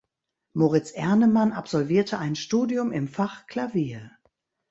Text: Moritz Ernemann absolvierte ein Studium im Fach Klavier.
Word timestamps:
Moritz 0.53 0.89
Ernemann 0.89 1.51
absolvierte 1.53 2.17
ein 2.17 2.35
Studium 2.35 2.91
im 2.91 3.07
Fach 3.07 3.45
Klavier. 3.45 4.09